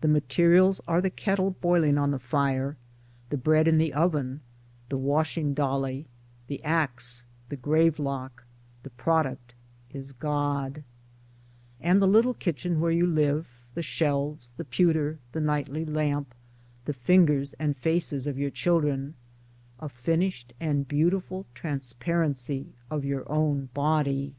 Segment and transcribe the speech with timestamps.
[0.00, 2.76] The materials are the kettle boiling on the fire,
[3.30, 4.40] the bread in the oven,
[4.88, 6.08] the washing dolly,
[6.48, 8.42] the axe, the gavelock—
[8.82, 9.54] the product
[9.92, 10.82] is God;
[11.80, 16.34] And the little kitchen where you live, the shelves, the pewter, the nightly lamp,
[16.84, 19.14] the fingers and faces of your children—
[19.78, 24.34] a finished and beautiful Transparency of your own Body.